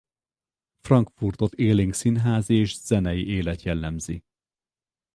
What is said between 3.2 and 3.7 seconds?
élet